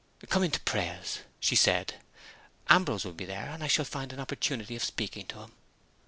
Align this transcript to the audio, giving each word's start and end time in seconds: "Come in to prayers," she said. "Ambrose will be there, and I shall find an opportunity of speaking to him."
"Come 0.29 0.41
in 0.41 0.49
to 0.49 0.59
prayers," 0.61 1.19
she 1.39 1.55
said. 1.55 1.93
"Ambrose 2.69 3.05
will 3.05 3.11
be 3.13 3.25
there, 3.25 3.51
and 3.51 3.63
I 3.63 3.67
shall 3.67 3.85
find 3.85 4.11
an 4.11 4.19
opportunity 4.19 4.75
of 4.75 4.83
speaking 4.83 5.27
to 5.27 5.41
him." 5.41 5.51